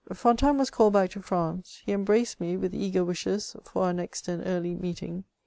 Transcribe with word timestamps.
Fontanes 0.11 0.57
was 0.57 0.69
called 0.71 0.93
back 0.93 1.11
to 1.11 1.21
France; 1.21 1.83
he 1.85 1.91
embraced 1.91 2.41
me, 2.41 2.57
with 2.57 2.73
^ 2.73 2.75
eager 2.75 3.05
wbhes 3.05 3.55
for 3.63 3.83
our 3.83 3.93
next 3.93 4.27
and 4.27 4.41
early 4.47 4.73
meeting. 4.73 5.25